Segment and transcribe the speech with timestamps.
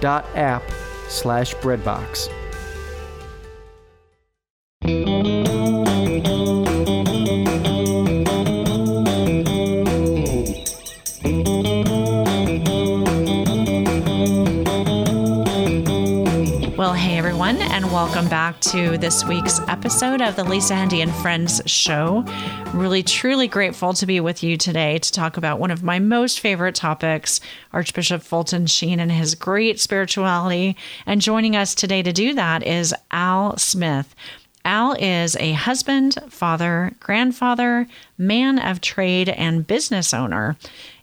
[0.00, 0.62] www.hallow.app
[1.08, 2.37] slash breadbox.
[18.60, 22.24] To this week's episode of the Lisa Hendey and Friends show.
[22.74, 26.40] Really, truly grateful to be with you today to talk about one of my most
[26.40, 27.40] favorite topics,
[27.72, 30.76] Archbishop Fulton Sheen and his great spirituality.
[31.06, 34.14] And joining us today to do that is Al Smith.
[34.64, 37.86] Al is a husband, father, grandfather,
[38.18, 40.56] man of trade, and business owner.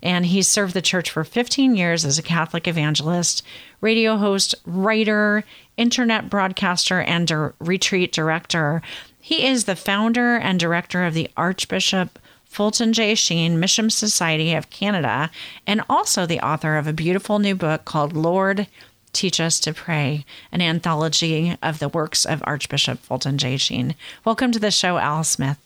[0.03, 3.41] And he's served the church for 15 years as a Catholic evangelist,
[3.81, 5.43] radio host, writer,
[5.77, 8.81] internet broadcaster, and a retreat director.
[9.19, 13.15] He is the founder and director of the Archbishop Fulton J.
[13.15, 15.29] Sheen Mission Society of Canada,
[15.67, 18.67] and also the author of a beautiful new book called Lord
[19.11, 23.57] Teach Us to Pray, an anthology of the works of Archbishop Fulton J.
[23.57, 23.95] Sheen.
[24.23, 25.57] Welcome to the show, Al Smith.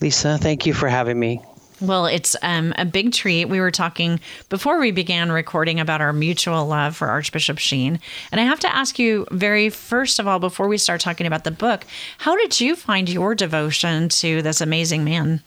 [0.00, 1.40] Lisa, thank you for having me.
[1.86, 3.44] Well, it's um, a big treat.
[3.44, 4.18] We were talking
[4.48, 8.00] before we began recording about our mutual love for Archbishop Sheen.
[8.32, 11.44] And I have to ask you, very first of all, before we start talking about
[11.44, 11.84] the book,
[12.18, 15.42] how did you find your devotion to this amazing man?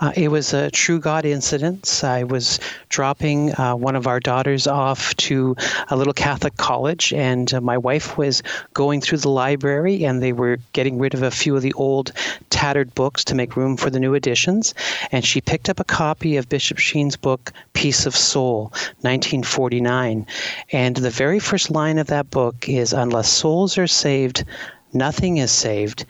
[0.00, 2.02] Uh, it was a true God incident.
[2.02, 5.56] I was dropping uh, one of our daughters off to
[5.88, 10.32] a little Catholic college, and uh, my wife was going through the library, and they
[10.32, 12.12] were getting rid of a few of the old,
[12.48, 14.74] tattered books to make room for the new editions.
[15.12, 18.72] And she picked up a copy of Bishop Sheen's book, Peace of Soul,
[19.02, 20.26] 1949.
[20.72, 24.44] And the very first line of that book is Unless souls are saved,
[24.92, 26.06] nothing is saved.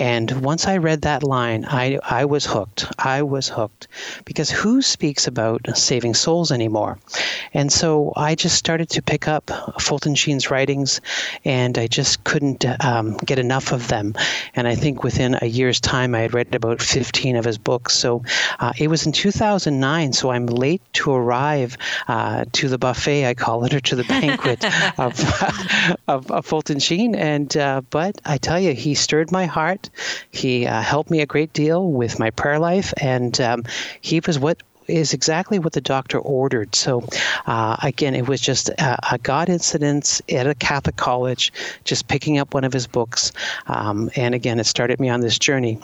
[0.00, 2.90] And once I read that line, I, I was hooked.
[2.98, 3.86] I was hooked
[4.24, 6.98] because who speaks about saving souls anymore?
[7.52, 11.02] And so I just started to pick up Fulton Sheen's writings,
[11.44, 14.14] and I just couldn't um, get enough of them.
[14.54, 17.94] And I think within a year's time, I had read about 15 of his books.
[17.94, 18.22] So
[18.58, 21.76] uh, it was in 2009, so I'm late to arrive
[22.08, 24.64] uh, to the buffet, I call it, or to the banquet
[24.98, 27.14] of, of, of, Fulton Sheen.
[27.14, 29.89] And uh, but I tell you, he stirred my heart.
[30.30, 33.64] He uh, helped me a great deal with my prayer life, and um,
[34.00, 36.74] he was what is exactly what the doctor ordered.
[36.74, 37.06] So,
[37.46, 41.52] uh, again, it was just a, a, God incident at a Catholic college,
[41.84, 43.32] just picking up one of his books.
[43.66, 45.78] Um, and again, it started me on this journey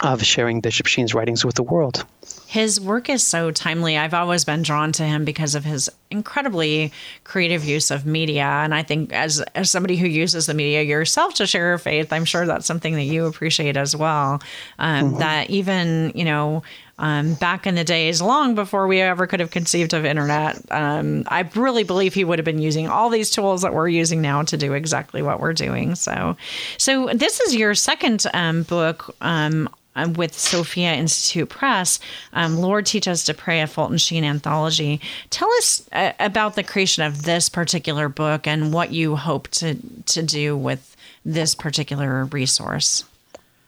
[0.00, 2.04] of sharing Bishop Sheen's writings with the world.
[2.46, 3.96] His work is so timely.
[3.96, 6.92] I've always been drawn to him because of his incredibly
[7.24, 8.44] creative use of media.
[8.44, 12.12] And I think as as somebody who uses the media yourself to share your faith,
[12.12, 14.40] I'm sure that's something that you appreciate as well.
[14.78, 15.18] Um, mm-hmm.
[15.18, 16.62] That even, you know,
[16.98, 21.24] um, back in the days, long before we ever could have conceived of internet, um,
[21.28, 24.42] I really believe he would have been using all these tools that we're using now
[24.44, 25.94] to do exactly what we're doing.
[25.94, 26.36] So,
[26.78, 31.98] so this is your second um, book um, um, with Sophia Institute Press,
[32.36, 35.00] um, Lord Teach Us to Pray, a Fulton Sheen anthology.
[35.30, 39.76] Tell us uh, about the creation of this particular book and what you hope to,
[40.06, 40.94] to do with
[41.24, 43.04] this particular resource.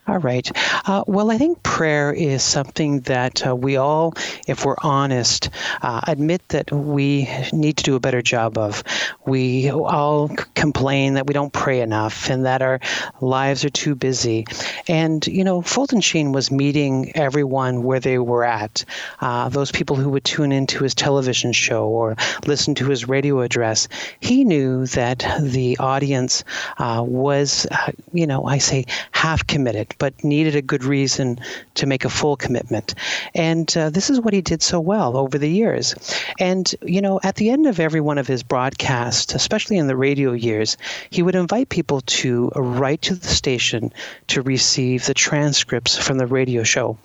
[0.09, 0.51] All right.
[0.89, 4.15] Uh, well, I think prayer is something that uh, we all,
[4.47, 5.51] if we're honest,
[5.83, 8.83] uh, admit that we need to do a better job of.
[9.29, 12.81] We all complain that we don't pray enough and that our
[13.21, 14.47] lives are too busy.
[14.89, 18.87] And, you know, Fulton Sheen was meeting everyone where they were at.
[19.21, 22.17] Uh, those people who would tune into his television show or
[22.47, 23.89] listen to his radio address,
[24.21, 26.43] he knew that the audience
[26.79, 31.39] uh, was, uh, you know, I say half committed but needed a good reason
[31.75, 32.95] to make a full commitment.
[33.35, 35.95] And uh, this is what he did so well over the years.
[36.41, 39.97] And, you know, at the end of every one of his broadcasts, especially in the
[39.97, 40.77] radio years,
[41.11, 43.93] he would invite people to write to the station
[44.29, 46.97] to receive the transcripts from the radio show.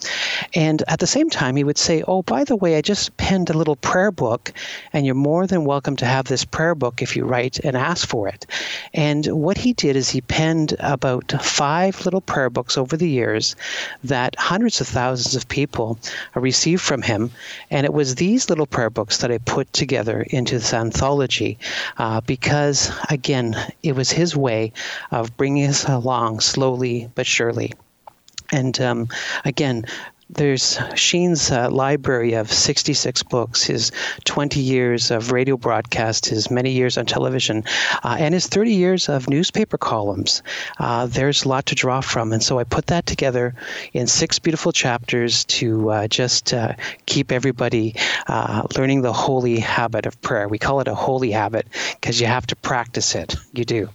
[0.53, 3.49] And at the same time, he would say, Oh, by the way, I just penned
[3.49, 4.53] a little prayer book,
[4.91, 8.07] and you're more than welcome to have this prayer book if you write and ask
[8.07, 8.45] for it.
[8.93, 13.55] And what he did is he penned about five little prayer books over the years
[14.03, 15.97] that hundreds of thousands of people
[16.35, 17.31] received from him.
[17.69, 21.57] And it was these little prayer books that I put together into this anthology
[22.03, 24.73] uh, because, again, it was his way
[25.09, 27.71] of bringing us along slowly but surely.
[28.51, 29.07] And um,
[29.45, 29.85] again,
[30.29, 33.91] there's Sheen's uh, library of 66 books, his
[34.25, 37.63] 20 years of radio broadcast, his many years on television,
[38.03, 40.41] uh, and his 30 years of newspaper columns.
[40.79, 42.33] Uh, there's a lot to draw from.
[42.33, 43.55] And so I put that together
[43.93, 46.73] in six beautiful chapters to uh, just uh,
[47.05, 47.95] keep everybody
[48.27, 50.47] uh, learning the holy habit of prayer.
[50.47, 51.67] We call it a holy habit
[51.99, 53.35] because you have to practice it.
[53.53, 53.89] You do.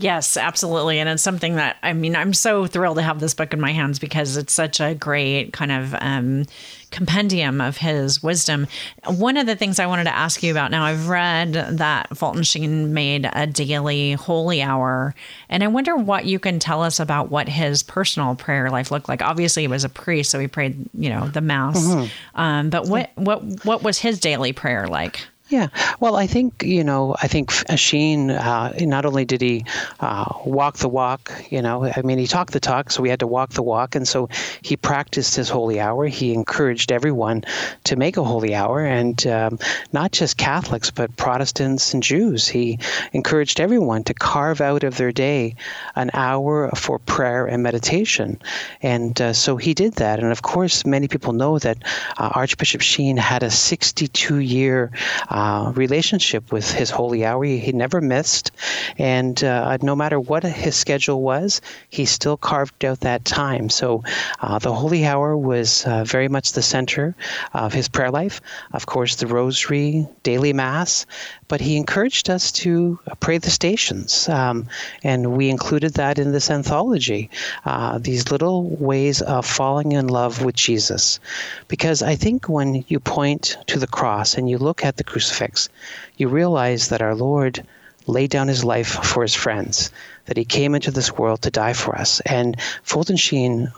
[0.00, 1.00] Yes, absolutely.
[1.00, 3.72] And it's something that, I mean, I'm so thrilled to have this book in my
[3.72, 6.44] hands because it's such a great kind of um,
[6.92, 8.68] compendium of his wisdom.
[9.08, 12.44] One of the things I wanted to ask you about now, I've read that Fulton
[12.44, 15.16] Sheen made a daily holy hour.
[15.48, 19.08] And I wonder what you can tell us about what his personal prayer life looked
[19.08, 19.20] like.
[19.20, 21.84] Obviously, he was a priest, so he prayed, you know, the Mass.
[21.84, 22.40] Mm-hmm.
[22.40, 25.26] Um, but what, what, what was his daily prayer like?
[25.50, 25.68] Yeah,
[25.98, 29.64] well, I think you know, I think Sheen uh, not only did he
[29.98, 33.20] uh, walk the walk, you know, I mean, he talked the talk, so we had
[33.20, 34.28] to walk the walk, and so
[34.60, 36.06] he practiced his holy hour.
[36.06, 37.44] He encouraged everyone
[37.84, 39.58] to make a holy hour, and um,
[39.90, 42.46] not just Catholics, but Protestants and Jews.
[42.46, 42.78] He
[43.14, 45.54] encouraged everyone to carve out of their day
[45.96, 48.38] an hour for prayer and meditation,
[48.82, 50.18] and uh, so he did that.
[50.18, 51.78] And of course, many people know that
[52.18, 54.90] uh, Archbishop Sheen had a 62-year
[55.38, 57.44] uh, relationship with his holy hour.
[57.44, 58.50] He, he never missed,
[58.98, 63.70] and uh, no matter what his schedule was, he still carved out that time.
[63.70, 64.02] So
[64.40, 67.14] uh, the holy hour was uh, very much the center
[67.54, 68.40] of his prayer life.
[68.72, 71.06] Of course, the rosary, daily mass,
[71.48, 74.66] but he encouraged us to pray the stations, um,
[75.02, 77.30] and we included that in this anthology.
[77.64, 81.18] Uh, these little ways of falling in love with Jesus,
[81.66, 85.68] because I think when you point to the cross and you look at the crucifix,
[86.16, 87.64] you realize that our Lord
[88.08, 89.92] laid down his life for his friends,
[90.24, 92.20] that he came into this world to die for us.
[92.20, 93.70] And Fulton Sheen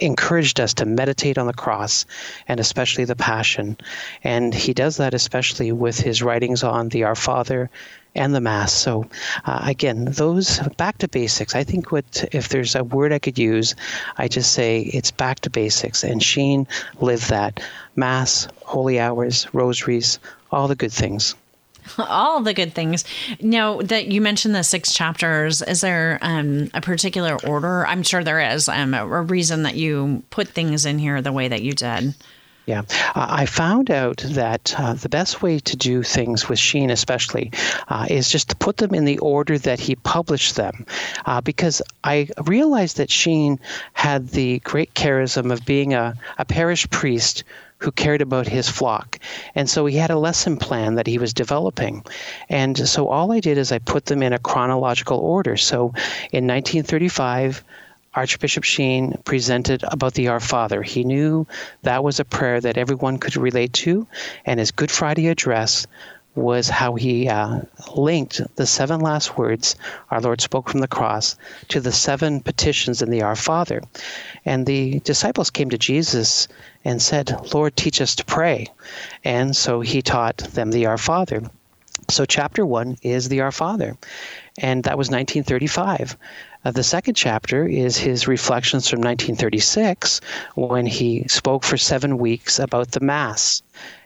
[0.00, 2.04] encouraged us to meditate on the cross
[2.48, 3.76] and especially the Passion.
[4.22, 7.70] And he does that especially with his writings on the Our Father
[8.14, 8.72] and the Mass.
[8.72, 9.06] So,
[9.44, 11.54] uh, again, those back to basics.
[11.54, 13.74] I think what if there's a word I could use,
[14.16, 16.02] I just say it's back to basics.
[16.02, 16.66] And Sheen
[17.00, 17.60] lived that
[17.94, 20.18] Mass, holy hours, rosaries,
[20.50, 21.34] all the good things.
[21.98, 23.04] All the good things.
[23.40, 27.86] Now that you mentioned the six chapters, is there um, a particular order?
[27.86, 31.48] I'm sure there is um, a reason that you put things in here the way
[31.48, 32.14] that you did.
[32.66, 32.82] Yeah,
[33.14, 37.52] uh, I found out that uh, the best way to do things with Sheen, especially,
[37.86, 40.84] uh, is just to put them in the order that he published them,
[41.26, 43.60] uh, because I realized that Sheen
[43.92, 47.44] had the great charism of being a, a parish priest
[47.78, 49.18] who cared about his flock.
[49.54, 52.04] And so he had a lesson plan that he was developing.
[52.48, 55.56] And so all I did is I put them in a chronological order.
[55.56, 55.88] So
[56.32, 57.62] in 1935,
[58.14, 60.82] Archbishop Sheen presented about the Our Father.
[60.82, 61.46] He knew
[61.82, 64.06] that was a prayer that everyone could relate to,
[64.46, 65.86] and his Good Friday address
[66.36, 67.60] was how he uh,
[67.96, 69.74] linked the seven last words
[70.10, 71.34] our Lord spoke from the cross
[71.68, 73.82] to the seven petitions in the Our Father.
[74.44, 76.46] And the disciples came to Jesus
[76.84, 78.66] and said, Lord, teach us to pray.
[79.24, 81.42] And so he taught them the Our Father.
[82.08, 83.96] So, chapter one is the Our Father,
[84.58, 86.16] and that was 1935.
[86.64, 90.20] Uh, the second chapter is his reflections from 1936
[90.54, 93.62] when he spoke for seven weeks about the Mass,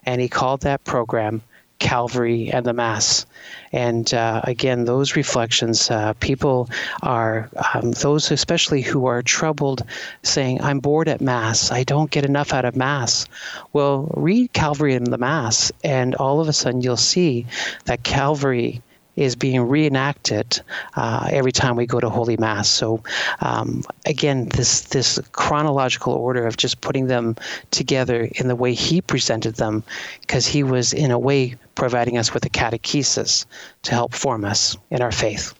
[0.06, 1.42] and he called that program
[1.80, 3.26] Calvary and the Mass.
[3.72, 6.68] And uh, again, those reflections, uh, people
[7.02, 9.82] are, um, those especially who are troubled,
[10.22, 11.72] saying, I'm bored at Mass.
[11.72, 13.26] I don't get enough out of Mass.
[13.72, 17.46] Well, read Calvary and the Mass, and all of a sudden you'll see
[17.87, 18.82] that Calvary
[19.16, 20.60] is being reenacted
[20.96, 22.68] uh, every time we go to Holy Mass.
[22.68, 23.02] So,
[23.40, 27.36] um, again, this this chronological order of just putting them
[27.70, 29.82] together in the way he presented them,
[30.20, 33.46] because he was in a way providing us with a catechesis
[33.82, 35.54] to help form us in our faith.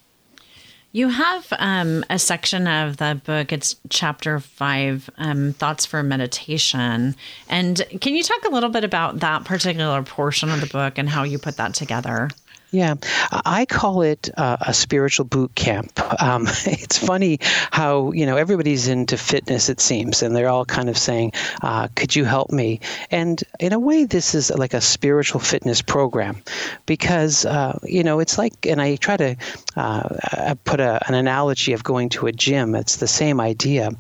[0.93, 7.15] You have um, a section of the book, it's chapter five, um, Thoughts for Meditation.
[7.49, 11.09] And can you talk a little bit about that particular portion of the book and
[11.09, 12.29] how you put that together?
[12.73, 12.95] Yeah,
[13.33, 15.99] I call it uh, a spiritual boot camp.
[16.23, 20.89] Um, it's funny how you know everybody's into fitness, it seems, and they're all kind
[20.89, 22.79] of saying, uh, "Could you help me?"
[23.11, 26.43] And in a way, this is like a spiritual fitness program,
[26.87, 29.37] because uh, you know it's like, and I try to
[29.77, 32.77] uh, put a, an analogy of going to a gym.
[32.77, 33.91] It's the same idea.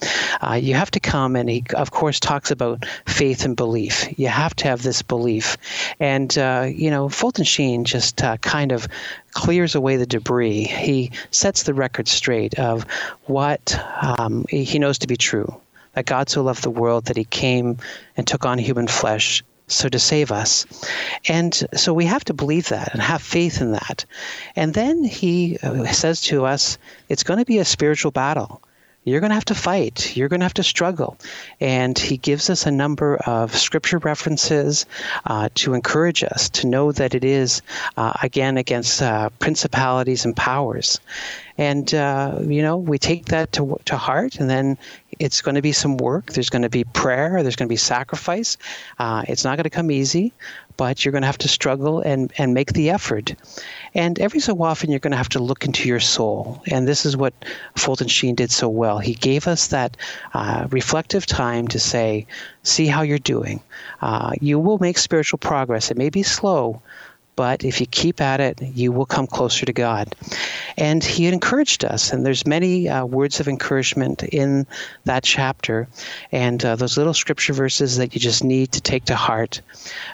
[0.41, 4.17] Uh, you have to come, and he, of course, talks about faith and belief.
[4.17, 5.57] You have to have this belief,
[5.99, 8.89] and uh, you know, Fulton Sheen just kind kind of
[9.33, 10.65] clears away the debris.
[10.65, 12.85] He sets the record straight of
[13.25, 15.49] what um, he knows to be true
[15.95, 17.79] that God so loved the world that he came
[18.17, 20.67] and took on human flesh so to save us.
[21.29, 24.05] And so we have to believe that and have faith in that.
[24.57, 26.77] And then he uh, says to us,
[27.09, 28.61] it's going to be a spiritual battle
[29.05, 30.17] you're going to have to fight.
[30.17, 31.17] You're going to have to struggle.
[31.59, 34.87] And he gives us a number of scripture references
[35.25, 37.63] uh, to encourage us to know that it is,
[37.97, 41.01] uh, again, against uh, principalities and powers.
[41.57, 44.79] And, uh, you know, we take that to, to heart, and then
[45.19, 46.33] it's going to be some work.
[46.33, 47.43] There's going to be prayer.
[47.43, 48.57] There's going to be sacrifice.
[48.99, 50.33] Uh, it's not going to come easy,
[50.81, 53.35] but you're going to have to struggle and, and make the effort.
[53.93, 56.63] And every so often, you're going to have to look into your soul.
[56.71, 57.35] And this is what
[57.77, 58.99] Fulton Sheen did so well.
[58.99, 59.99] He gave us that
[60.33, 62.27] uh, reflective time to say,
[62.63, 63.61] see how you're doing.
[64.01, 65.91] Uh, you will make spiritual progress.
[65.91, 66.81] It may be slow,
[67.41, 70.15] but if you keep at it, you will come closer to God.
[70.77, 74.67] And he encouraged us, and there's many uh, words of encouragement in
[75.07, 75.89] that chapter,
[76.33, 79.63] and uh, those little scripture verses that you just need to take to heart.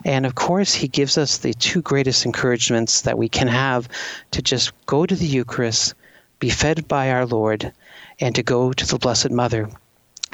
[0.04, 3.88] And of course, he gives us the two greatest encouragements that we can have
[4.30, 5.94] to just go to the Eucharist,
[6.38, 7.72] be fed by our Lord,
[8.20, 9.68] and to go to the Blessed Mother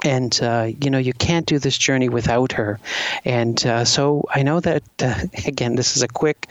[0.04, 2.78] and uh, you know you can't do this journey without her
[3.24, 5.14] and uh, so i know that uh,
[5.46, 6.48] again this is a quick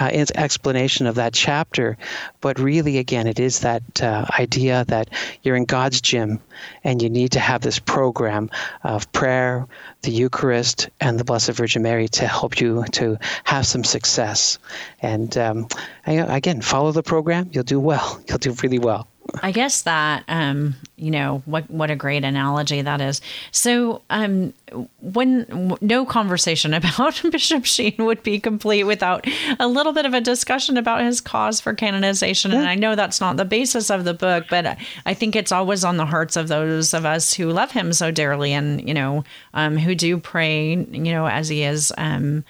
[0.00, 1.96] uh, explanation of that chapter,
[2.40, 5.10] but really, again, it is that uh, idea that
[5.42, 6.40] you're in God's gym
[6.84, 8.50] and you need to have this program
[8.82, 9.66] of prayer,
[10.02, 14.58] the Eucharist, and the Blessed Virgin Mary to help you to have some success.
[15.02, 15.68] And um,
[16.06, 18.20] again, follow the program, you'll do well.
[18.28, 19.06] You'll do really well.
[19.42, 23.20] I guess that um, you know what what a great analogy that is.
[23.50, 24.52] So um,
[25.00, 29.26] when no conversation about Bishop Sheen would be complete without
[29.58, 32.52] a little bit of a discussion about his cause for canonization.
[32.52, 32.60] Yeah.
[32.60, 35.84] And I know that's not the basis of the book, but I think it's always
[35.84, 39.24] on the hearts of those of us who love him so dearly and you know
[39.54, 41.92] um, who do pray you know as he is.
[41.98, 42.44] Um,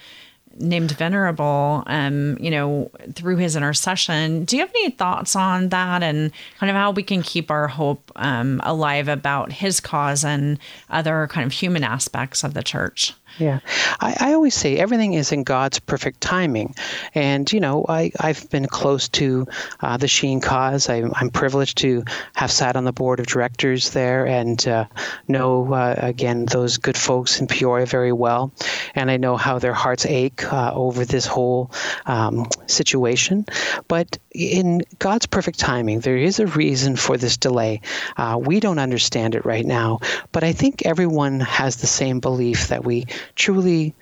[0.57, 4.45] named venerable um you know through his intercession.
[4.45, 7.67] Do you have any thoughts on that and kind of how we can keep our
[7.67, 10.57] hope um alive about his cause and
[10.89, 13.59] other kind of human aspects of the church yeah.
[13.99, 16.75] I, I always say everything is in God's perfect timing.
[17.13, 19.47] And, you know, I, I've been close to
[19.81, 20.89] uh, the Sheen cause.
[20.89, 22.03] I, I'm privileged to
[22.35, 24.85] have sat on the board of directors there and uh,
[25.27, 28.51] know, uh, again, those good folks in Peoria very well.
[28.93, 31.71] And I know how their hearts ache uh, over this whole
[32.05, 33.45] um, situation.
[33.87, 37.81] But in God's perfect timing, there is a reason for this delay.
[38.17, 39.99] Uh, we don't understand it right now,
[40.31, 43.95] but I think everyone has the same belief that we truly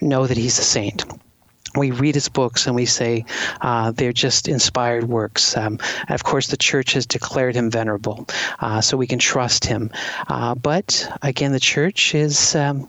[0.00, 1.04] know that he's a saint
[1.76, 3.24] we read his books and we say
[3.60, 5.56] uh, they're just inspired works.
[5.56, 8.26] Um, of course, the church has declared him venerable,
[8.60, 9.90] uh, so we can trust him.
[10.28, 12.88] Uh, but again, the church is um,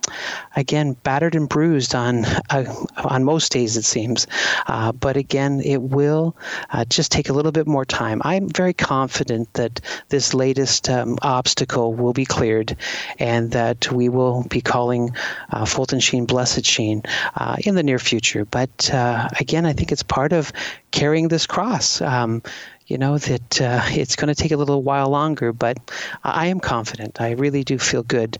[0.55, 2.65] again battered and bruised on uh,
[2.97, 4.27] on most days, it seems.
[4.67, 6.35] Uh, but again, it will
[6.71, 8.21] uh, just take a little bit more time.
[8.25, 12.75] I'm very confident that this latest um, obstacle will be cleared,
[13.19, 15.11] and that we will be calling
[15.65, 17.03] Fulton Sheen Blessed Sheen
[17.65, 18.45] in the near future.
[18.45, 20.51] But uh, again, I think it's part of
[20.91, 22.01] carrying this cross.
[22.01, 22.41] Um,
[22.93, 25.79] you know, that uh, it's going to take a little while longer, but
[26.23, 27.19] I am confident.
[27.19, 28.37] I really do feel good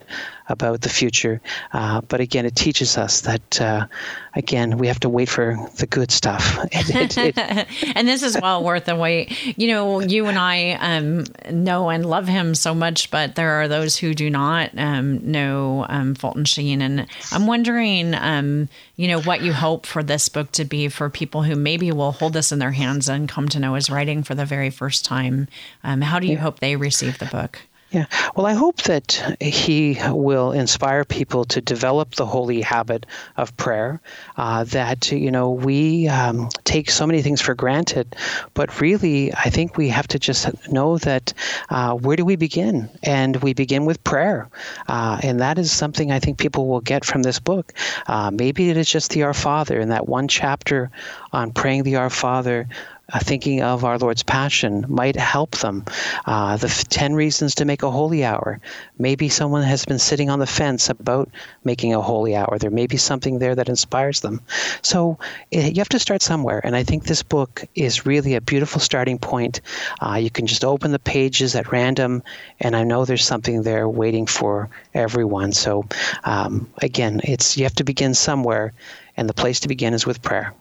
[0.48, 1.40] about the future.
[1.72, 3.86] Uh, but again, it teaches us that, uh,
[4.34, 6.58] again, we have to wait for the good stuff.
[6.76, 9.58] It, it, it, and this is well worth the wait.
[9.58, 13.68] You know, you and I um, know and love him so much, but there are
[13.68, 16.82] those who do not um, know um, Fulton Sheen.
[16.82, 21.08] And I'm wondering, um, you know, what you hope for this book to be for
[21.10, 24.22] people who maybe will hold this in their hands and come to know his writing
[24.22, 25.48] for the very first time.
[25.82, 26.40] Um, how do you yeah.
[26.40, 27.60] hope they receive the book?
[27.94, 28.06] Yeah.
[28.34, 34.00] Well, I hope that he will inspire people to develop the holy habit of prayer.
[34.36, 38.16] Uh, that, you know, we um, take so many things for granted,
[38.52, 41.34] but really, I think we have to just know that
[41.70, 42.90] uh, where do we begin?
[43.04, 44.48] And we begin with prayer.
[44.88, 47.72] Uh, and that is something I think people will get from this book.
[48.08, 50.90] Uh, maybe it is just the Our Father in that one chapter
[51.32, 52.66] on praying the Our Father
[53.12, 55.84] uh, thinking of our Lord's Passion might help them.
[56.24, 58.60] Uh, the f- 10 reasons to make a holy hour.
[58.98, 61.28] Maybe someone has been sitting on the fence about
[61.64, 62.58] making a holy hour.
[62.58, 64.40] There may be something there that inspires them.
[64.82, 65.18] So
[65.50, 66.60] it, eh, you have to start somewhere.
[66.64, 69.60] And I think this book is really a beautiful starting point.
[70.00, 72.22] Uh, you can just open the pages at random,
[72.60, 75.52] and I know there's something there waiting for everyone.
[75.52, 75.84] So
[76.24, 78.72] um, again, it's you have to begin somewhere,
[79.16, 80.54] and the place to begin is with prayer.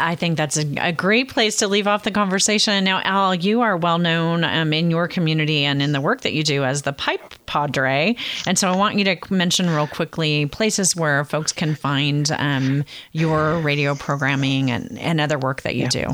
[0.00, 2.84] I think that's a, a, great place to leave off the conversation.
[2.84, 6.32] Now, Al, you are well known um, in your community and in the work that
[6.32, 8.16] you do as the Pipe Padre.
[8.46, 12.84] And so I want you to mention real quickly places where folks can find um,
[13.12, 15.88] your radio programming and, and other work that you yeah.
[15.88, 16.06] do.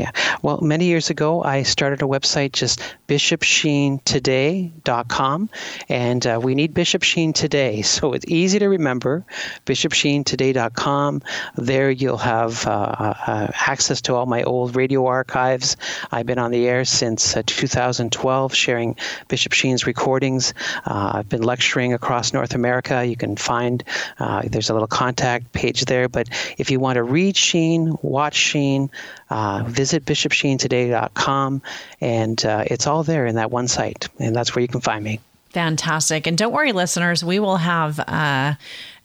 [0.00, 0.12] Yeah.
[0.40, 5.50] Well, many years ago, I started a website, just bishopsheentoday.com.
[5.90, 7.82] And uh, we need Bishop Sheen today.
[8.00, 9.26] So it's easy to remember
[9.66, 11.22] bishopsheentoday.com.
[11.56, 15.76] There you'll have uh, uh, access to all my old radio archives.
[16.10, 18.96] I've been on the air since uh, 2012, sharing
[19.28, 20.54] Bishop Sheen's recordings.
[20.86, 23.04] Uh, I've been lecturing across North America.
[23.04, 23.84] You can find
[24.18, 26.08] uh, there's a little contact page there.
[26.08, 28.90] But if you want to read Sheen, watch Sheen,
[29.30, 31.62] visit visit bishopsheentoday.com,
[32.00, 35.02] and uh, it's all there in that one site, and that's where you can find
[35.02, 35.20] me.
[35.50, 36.28] Fantastic.
[36.28, 38.54] And don't worry, listeners, we will have uh,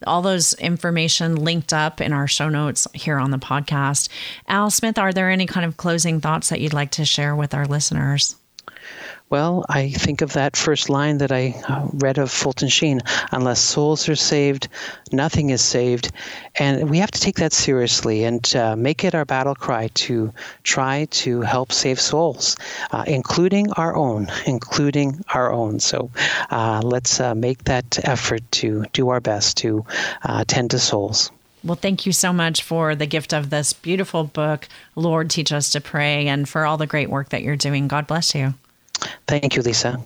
[0.06, 4.10] all those information linked up in our show notes here on the podcast.
[4.48, 7.56] Al Smith, are there any kind of closing thoughts that you'd like to share with
[7.56, 8.36] our listeners?
[9.32, 13.60] Well, I think of that first line that I uh, read of Fulton Sheen unless
[13.60, 14.68] souls are saved,
[15.12, 16.12] nothing is saved.
[16.60, 20.32] And we have to take that seriously and uh, make it our battle cry to
[20.62, 22.56] try to help save souls,
[22.92, 25.80] uh, including our own, including our own.
[25.80, 26.12] So
[26.52, 29.86] uh, let's uh, make that effort to do our best to
[30.22, 31.32] uh, tend to souls.
[31.64, 35.72] Well, thank you so much for the gift of this beautiful book, Lord, Teach Us
[35.72, 37.88] to Pray, and for all the great work that you're doing.
[37.88, 38.54] God bless you.
[39.28, 40.00] Thank you, Lisa.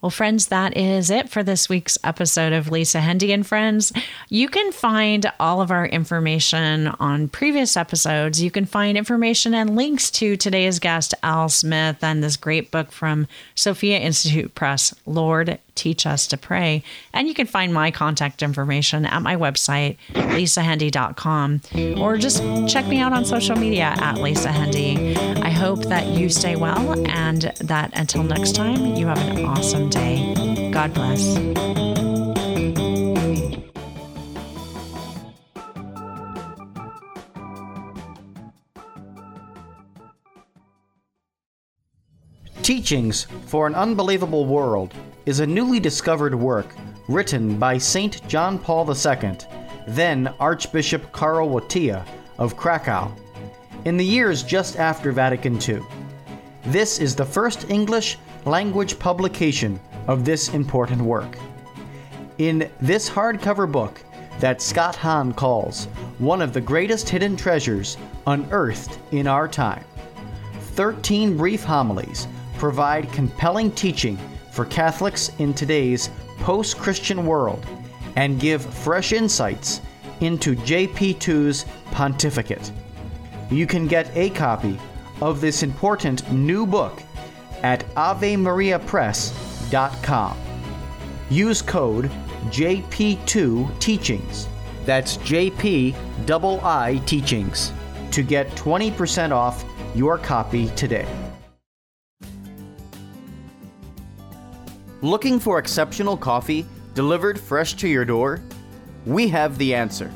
[0.00, 3.92] Well, friends, that is it for this week's episode of Lisa Hendey and Friends.
[4.30, 8.42] You can find all of our information on previous episodes.
[8.42, 12.92] You can find information and links to today's guest, Al Smith, and this great book
[12.92, 16.82] from Sophia Institute Press, Lord, Teach Us to Pray.
[17.14, 21.62] And you can find my contact information at my website, lisahendey.com,
[21.98, 24.50] or just check me out on social media at Lisa.
[24.50, 29.88] I hope that you stay well and that until next time, you have an awesome
[29.88, 30.70] day.
[30.70, 31.38] God bless.
[42.62, 44.94] Teachings for an Unbelieving World
[45.30, 46.74] is a newly discovered work
[47.06, 48.26] written by St.
[48.26, 49.36] John Paul II,
[49.86, 52.04] then Archbishop Karol Wojtyła
[52.38, 53.14] of Krakow,
[53.84, 55.82] in the years just after Vatican II.
[56.64, 61.38] This is the first English language publication of this important work.
[62.38, 64.02] In this hardcover book,
[64.40, 65.84] that Scott Hahn calls
[66.18, 69.84] one of the greatest hidden treasures unearthed in our time,
[70.74, 72.26] 13 brief homilies
[72.58, 74.18] provide compelling teaching
[74.50, 77.64] for Catholics in today's post Christian world
[78.16, 79.80] and give fresh insights
[80.20, 82.72] into JP2's pontificate.
[83.50, 84.80] You can get a copy
[85.20, 87.00] of this important new book
[87.62, 90.36] at AveMariaPress.com.
[91.30, 92.10] Use code
[92.46, 94.48] JP2 Teachings.
[94.84, 95.94] That's JP
[96.26, 97.72] double I Teachings
[98.12, 101.06] to get 20% off your copy today.
[105.02, 108.42] Looking for exceptional coffee delivered fresh to your door?
[109.06, 110.12] We have the answer.